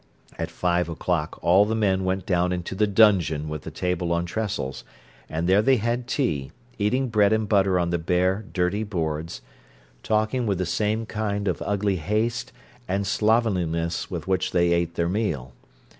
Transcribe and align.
At 0.39 0.49
five 0.49 0.89
o'clock 0.89 1.37
all 1.43 1.63
the 1.63 1.75
men 1.75 2.03
went 2.03 2.25
down 2.25 2.51
into 2.51 2.73
the 2.73 2.87
dungeon 2.87 3.47
with 3.47 3.61
the 3.61 3.69
table 3.69 4.11
on 4.13 4.25
trestles, 4.25 4.83
and 5.29 5.47
there 5.47 5.61
they 5.61 5.77
had 5.77 6.07
tea, 6.07 6.51
eating 6.79 7.07
bread 7.09 7.31
and 7.31 7.47
butter 7.47 7.77
on 7.77 7.91
the 7.91 7.99
bare, 7.99 8.43
dirty 8.51 8.81
boards, 8.81 9.43
talking 10.01 10.47
with 10.47 10.57
the 10.57 10.65
same 10.65 11.05
kind 11.05 11.47
of 11.47 11.61
ugly 11.63 11.97
haste 11.97 12.51
and 12.87 13.05
slovenliness 13.05 14.09
with 14.09 14.27
which 14.27 14.49
they 14.53 14.73
ate 14.73 14.95
their 14.95 15.07
meal. 15.07 15.53